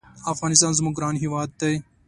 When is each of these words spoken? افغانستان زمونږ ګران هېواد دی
افغانستان 0.33 0.71
زمونږ 0.77 0.93
ګران 0.99 1.15
هېواد 1.23 1.49
دی 1.61 1.73